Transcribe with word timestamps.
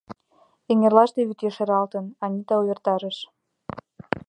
—Эҥерлаште 0.71 1.19
вӱд 1.27 1.39
ешаралтын,— 1.49 2.05
Анита 2.23 2.55
увертарыш. 2.61 3.17